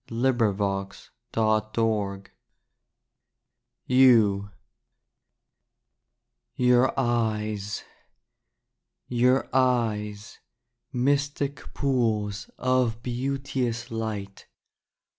DAY 0.07 0.31
DREAMS 0.31 1.11
YOU 3.85 4.49
Your 6.55 6.99
Eyes 6.99 7.83
Your 9.07 9.47
Eyes, 9.53 10.39
Mystic 10.91 11.73
pools 11.75 12.49
Of 12.57 13.03
beauteous 13.03 13.91
light. 13.91 14.47